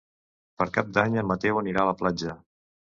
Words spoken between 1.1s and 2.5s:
en Mateu anirà a la platja.